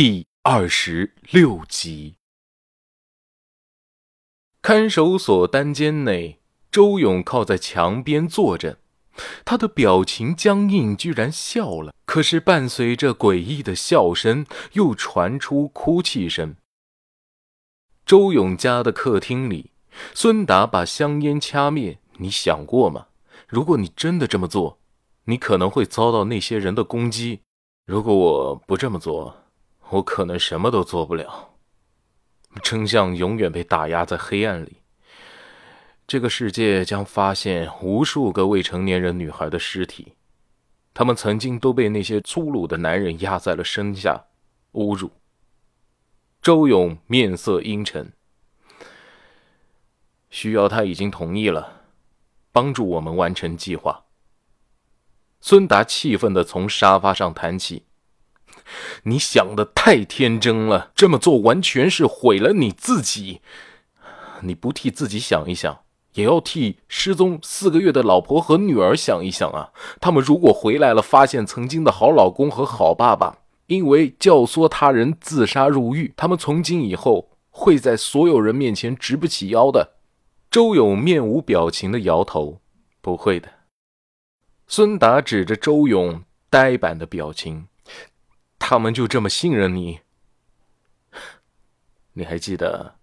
[0.00, 2.18] 第二十六集。
[4.62, 6.38] 看守所单间内，
[6.70, 8.78] 周勇靠在墙边坐着，
[9.44, 11.92] 他的表情僵硬，居然笑了。
[12.04, 16.54] 可是伴随着诡异的笑声，又传出哭泣声。
[18.06, 19.72] 周勇家的客厅里，
[20.14, 21.98] 孙达把香烟掐灭。
[22.18, 23.08] 你想过吗？
[23.48, 24.78] 如果你真的这么做，
[25.24, 27.40] 你可能会遭到那些人的攻击。
[27.84, 29.47] 如果我不这么做，
[29.90, 31.54] 我可能什么都做不了。
[32.62, 34.78] 真相永远被打压在黑暗里。
[36.06, 40.14] 这个世界将发现无数个未成年人女孩的尸体，
[40.94, 44.24] 他们曾经都被那些粗鲁的男人压在了身下，
[44.72, 45.10] 侮辱。
[46.40, 48.12] 周勇面色阴沉。
[50.30, 51.82] 需要他已经同意了，
[52.52, 54.04] 帮助我们完成计划。
[55.40, 57.87] 孙达气愤的从沙发上弹起。
[59.04, 63.40] 你想的太天真了，这么做完全是毁了你自己。
[64.42, 65.80] 你不替自己想一想，
[66.14, 69.70] 也要替失踪四个月的老婆和女儿想一想啊！
[70.00, 79.96] 他们如果回来了，发现曾经的好老公和好爸爸因为教唆他人自杀入狱，他们从今以后会在所有人面前直不起腰的。
[80.50, 82.60] 周勇面无表情的摇头
[83.02, 83.48] ：“不会的。”
[84.66, 87.66] 孙达指着周勇呆板的表情。
[88.70, 90.00] 他们就这么信任你？
[92.12, 92.96] 你还记得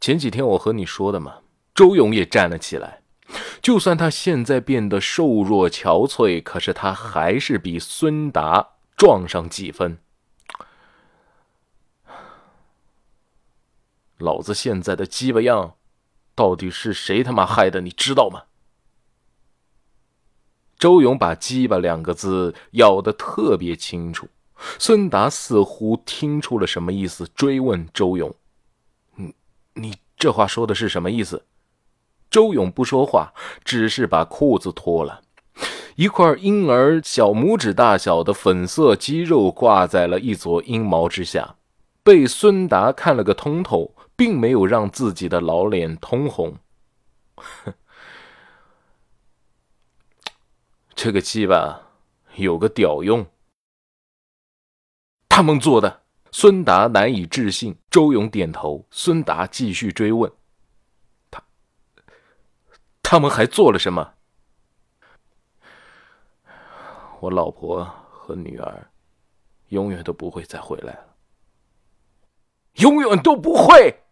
[0.00, 1.38] 前几天我和你说的吗？
[1.72, 3.00] 周勇也站了起来，
[3.62, 9.98] 就算他现在变得瘦弱憔悴，可是他还是比孙达壮上几分。
[14.18, 15.76] 老子现在的鸡巴样，
[16.34, 17.80] 到底是谁他妈害的？
[17.82, 18.46] 你知道吗？
[20.76, 24.28] 周勇把“鸡巴”两个字咬得特别清楚。
[24.78, 28.34] 孙达似乎听出了什么意思，追问周勇
[29.16, 29.34] ：“你，
[29.74, 31.44] 你这话说的是什么意思？”
[32.30, 35.20] 周勇不说话，只是把裤子脱了，
[35.96, 41.56] 一块婴儿小拇指大小的粉色肌肉挂在了一撮阴毛之下，
[42.02, 46.56] 被孙达看了个通透，并没有让自己的老脸通红。
[50.94, 51.88] 这个鸡巴
[52.36, 53.26] 有个屌用。
[55.34, 57.74] 他们做的，孙达难以置信。
[57.90, 58.86] 周勇点头。
[58.90, 60.30] 孙达继续追问
[61.32, 61.42] ：“他，
[63.02, 64.12] 他们还做了什么？”
[67.18, 68.90] 我老婆和女儿，
[69.68, 71.14] 永远都不会再回来了。
[72.74, 74.02] 永远都不会。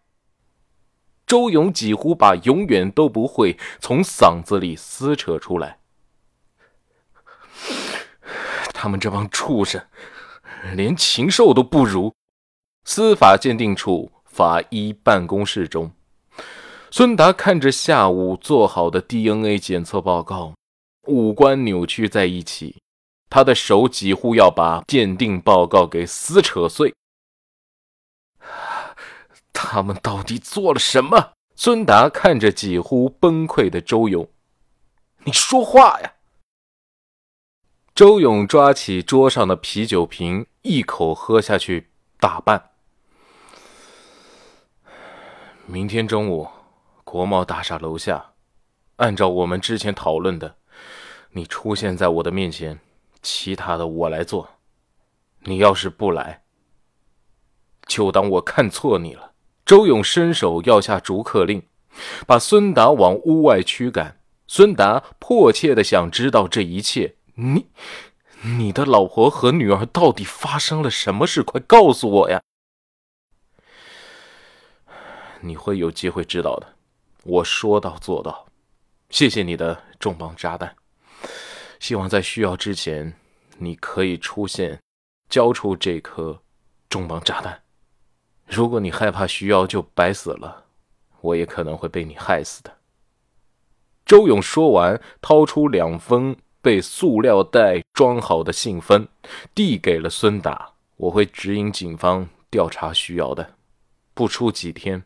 [1.27, 5.81] 周勇几乎把“永远都不会”从嗓子里撕扯出来。
[8.73, 9.87] 他们这帮畜生！
[10.75, 12.13] 连禽兽都不如。
[12.85, 15.93] 司法鉴定处法医办公室中，
[16.91, 20.55] 孙达看着下午做好的 DNA 检测报告，
[21.07, 22.77] 五官扭曲在一起，
[23.29, 26.95] 他的手几乎要把鉴定报告给撕扯碎。
[29.53, 31.33] 他们到底做了什么？
[31.55, 34.27] 孙达看着几乎崩溃的周勇
[35.25, 36.15] ：“你说话呀！”
[38.01, 42.71] 周勇抓起桌上的啤酒瓶，一口喝下去，大半。
[45.67, 46.49] 明天中午，
[47.05, 48.31] 国贸大厦楼下，
[48.97, 50.57] 按照我们之前讨论的，
[51.33, 52.81] 你出现在我的面前，
[53.21, 54.49] 其他的我来做。
[55.41, 56.45] 你要是不来，
[57.87, 59.33] 就当我看错你了。
[59.67, 61.63] 周勇伸手要下逐客令，
[62.27, 64.23] 把孙达往屋外驱赶。
[64.47, 67.17] 孙达迫切的想知道这一切。
[67.41, 67.71] 你，
[68.43, 71.43] 你的老婆和女儿到底发生了什么事？
[71.43, 72.43] 快告诉我呀！
[75.41, 76.77] 你会有机会知道的。
[77.25, 78.47] 我说到做到。
[79.09, 80.77] 谢谢你的重磅炸弹。
[81.79, 83.15] 希望在需要之前，
[83.57, 84.79] 你可以出现，
[85.31, 86.43] 交出这颗
[86.91, 87.63] 重磅炸弹。
[88.47, 90.67] 如果你害怕需要就白死了，
[91.23, 92.77] 我也可能会被你害死的。
[94.05, 96.37] 周勇说完，掏出两封。
[96.63, 99.09] 被塑料袋装好的信封
[99.55, 103.55] 递给了孙达，我会指引警方调查需要的，
[104.13, 105.03] 不出几天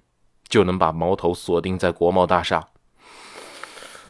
[0.49, 2.69] 就能把矛头锁定在国贸大厦。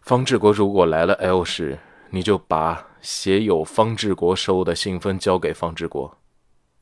[0.02, 1.78] 方志国如果来了 L 市，
[2.10, 6.16] 你就把写有方志国收的信封交给方志国；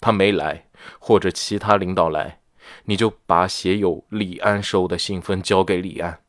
[0.00, 0.68] 他没来，
[0.98, 2.40] 或者其他领导来，
[2.84, 6.20] 你就把写有李安收的信封交给李安。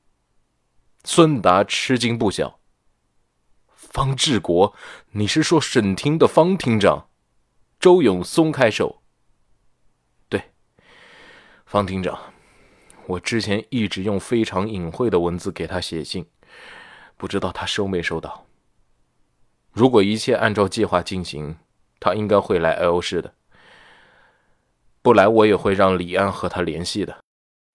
[1.04, 2.60] 孙达吃惊不小。
[3.94, 4.74] 方志国，
[5.12, 7.10] 你是说省厅的方厅长？
[7.80, 9.04] 周勇松开手，
[10.28, 10.46] 对
[11.68, 12.20] 方厅长，
[13.06, 16.26] 我之前一直用非常隐晦的文字给他写信，
[17.18, 18.48] 不知道他收没收到。
[19.72, 21.58] 如果一切按照计划进行，
[22.00, 23.36] 他应该会来 L 市的。
[25.04, 27.20] 不来，我也会让李安和他联系的。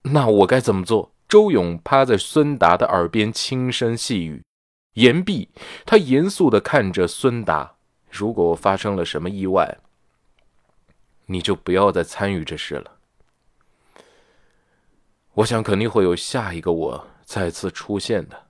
[0.03, 1.12] 那我该怎么做？
[1.29, 4.43] 周勇趴在孙达的耳边轻声细语。
[4.94, 5.50] 言毕，
[5.87, 7.76] 他严肃地看着孙达
[8.11, 9.79] ：“如果发生了什么意外，
[11.26, 12.99] 你就不要再参与这事了。
[15.35, 18.49] 我想肯定会有下一个我再次出现的。”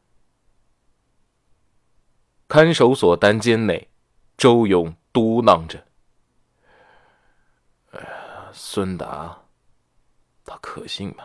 [2.48, 3.90] 看守所单间内，
[4.38, 5.86] 周勇嘟囔着：“，
[8.54, 9.42] 孙达，
[10.46, 11.24] 他可信吗？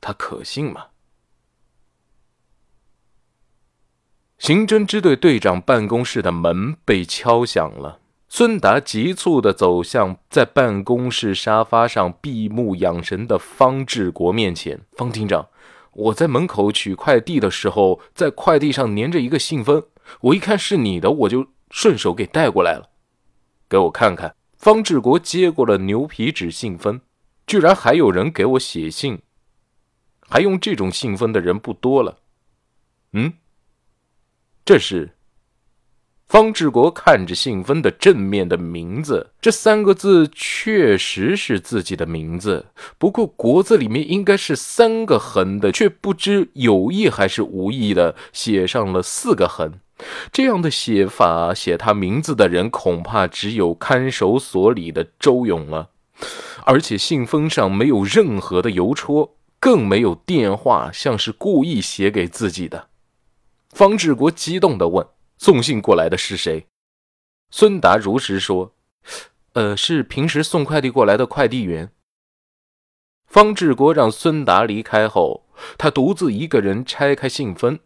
[0.00, 0.86] 他可信吗？”
[4.42, 8.00] 刑侦支队队长办公室的门被敲响了。
[8.28, 14.80] 孙达急促地走向在办公室沙发上闭目养神的方志国面前。
[14.96, 15.46] 方厅长，
[15.92, 19.80] 我在门口取快递的时候，在快递上粘着一个信封，
[20.22, 22.90] 我一看是你的，我就顺手给带过来了。
[23.68, 24.34] 给我看看。
[24.58, 27.00] 方志国接过了牛皮纸信封，
[27.46, 29.22] 居然还有人给我写信，
[30.28, 32.18] 还用这种信封的人不多了。
[33.12, 33.34] 嗯。
[34.64, 35.10] 这是
[36.28, 42.66] 方志国看着信封的正面的名字，这三个字确实是自己的名字。
[42.96, 49.74] 不过“国”字里面应该是三个横的，却不知有意还是无意的写上了四个横。
[50.32, 55.90] 这样的写法，写他名字的人恐怕只有看守所里的周勇了。
[56.64, 62.88] 而且信封上没有任何的邮戳，更没有电话，像是故意写给自己的。
[63.72, 65.06] 方志国激动地问
[65.38, 66.66] ：“送信过来的是谁？”
[67.50, 68.74] 孙达如实说
[69.54, 71.90] ：“呃，是平时送快递过来的快递员。”
[73.26, 75.46] 方志国让孙达离开后，
[75.78, 77.78] 他独自一个人拆开信封，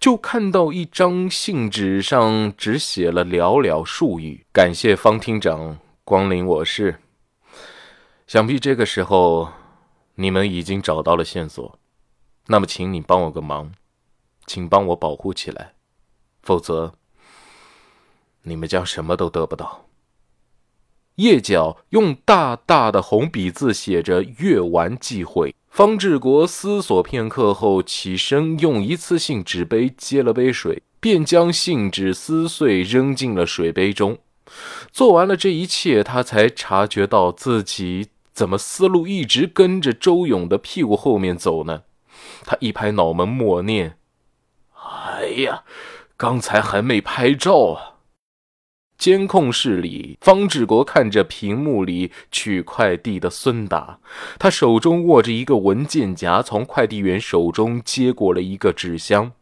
[0.00, 6.98] 就看到一张信纸上只写了寥寥数语：“感谢方厅长光临我市。
[8.26, 9.50] 想必这个时候
[10.14, 11.78] 你们已经找到了线索，
[12.46, 13.72] 那么请你帮我个忙。”
[14.46, 15.74] 请帮我保护起来，
[16.42, 16.94] 否则
[18.42, 19.86] 你们将什么都得不到。
[21.16, 25.54] 叶角用大大的红笔字写着“月完忌讳”。
[25.70, 34.18] 方志国思索片刻后起身，用一次性纸杯接了杯水，便将信纸撕碎扔进了水杯中。
[34.90, 41.82] 做完了这一切，他才察觉到自己怎么思路一直跟着周勇的屁股后面走呢？
[42.44, 43.98] 他一拍脑门，默念。
[44.86, 45.62] 哎呀，
[46.16, 47.92] 刚才还没拍照啊！
[48.98, 53.98] 监控室里，方志国看着屏幕里取快递的孙达，
[54.38, 59.32] 他手中握着一个文件夹，从快递员手中接过了一个纸箱，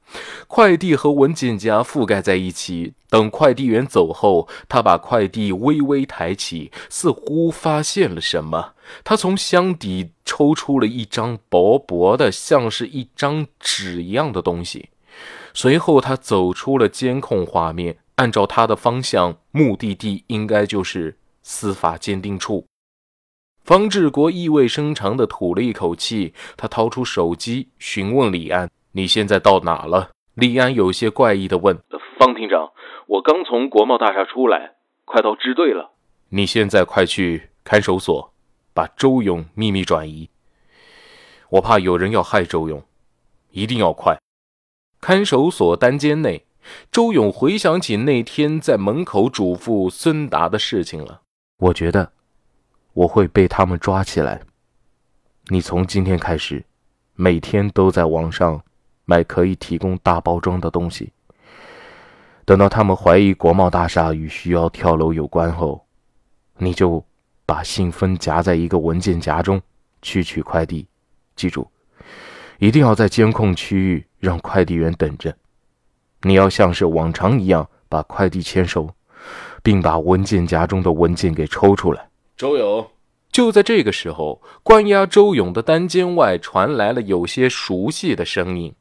[0.49, 2.95] 快递和文件夹覆盖在一起。
[3.09, 8.73] 等快递员走后，他把快递微微抬起，似乎发现了什么。
[9.05, 14.89] 他从箱底抽出了一张薄薄的，像是一张纸一样的东西。
[15.55, 17.99] 随后，他走出了监控画面。
[18.17, 22.67] 按照他的方向，目的地应该就是司法鉴定处。
[23.65, 31.77] 方志国意味深长地吐了一口气，他掏出手机询问李安：“你现在到哪了？”李安有些怪异地问
[32.19, 32.71] ：“方厅长，
[33.07, 34.75] 我刚从国贸大厦出来，
[35.05, 35.93] 快到支队了。
[36.29, 38.33] 你现在快去看守所，
[38.73, 40.29] 把周勇秘密转移。
[41.51, 42.83] 我怕有人要害周勇，
[43.51, 44.17] 一定要快。”
[45.07, 46.47] 看守所单间内，
[46.91, 51.21] 周勇回想起那天在门口嘱咐孙达的事情了。
[51.59, 52.11] 我觉得
[52.95, 54.41] 我会被他们抓起来。
[55.49, 56.65] 你从今天开始，
[57.17, 58.59] 每天都在网上
[59.05, 61.13] 买可以提供大包装的东西。
[62.47, 65.85] 等到他们怀疑国贸大厦与需要跳楼有关后，
[66.57, 67.05] 你就
[67.45, 69.61] 把信封夹在一个文件夹中
[70.01, 70.89] 去取快递。
[71.37, 71.71] 记住。
[72.59, 75.35] 一定要在监控区域让快递员等着。
[76.23, 78.89] 你要像是往常一样把快递签收，
[79.63, 82.09] 并把文件夹中的文件给抽出来。
[82.37, 82.89] 周勇，
[83.31, 88.75] 就在这个时候，关押周勇的单间外传来了有些熟悉的声音。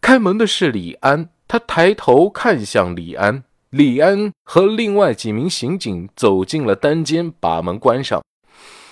[0.00, 3.44] 开门的是李安，他抬头看向李安。
[3.70, 8.22] 李安和另外几名刑警走进了单间，把门关上。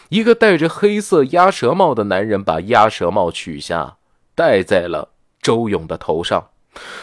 [0.08, 3.96] 一个戴着黑色鸭舌帽的男人把鸭舌帽取下，
[4.34, 6.50] 戴在了周勇的头上。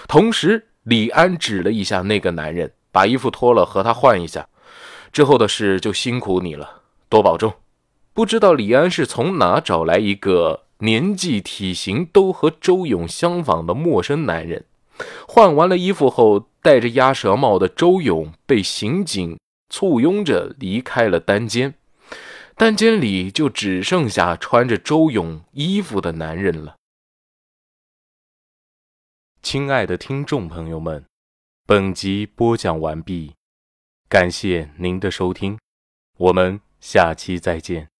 [0.08, 4.48] 同时，李安指了一下那个男人，把衣服脱了，和他换一下。
[5.12, 7.54] 之后的事就辛苦你了，多保重。
[8.14, 14.66] 不知道李安是从哪找来一个年纪、体型都和周勇相仿的陌生男人。
[15.28, 19.38] 换完了衣服后，戴着鸭舌帽的周勇被刑警
[19.70, 21.74] 簇拥着离开了单间，
[22.56, 26.76] 单间里就只剩下穿着周勇衣服的男人了。
[29.42, 31.06] 亲爱的听众朋友们，
[31.66, 33.34] 本集播讲完毕，
[34.08, 35.60] 感谢您的收听，
[36.18, 37.91] 我们下期再见。